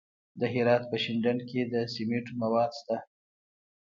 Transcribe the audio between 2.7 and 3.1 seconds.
شته.